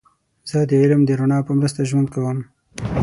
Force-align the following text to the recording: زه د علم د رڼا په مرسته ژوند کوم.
زه 0.49 0.59
د 0.69 0.71
علم 0.81 1.01
د 1.05 1.09
رڼا 1.19 1.39
په 1.47 1.51
مرسته 1.59 1.81
ژوند 1.89 2.07
کوم. 2.13 2.37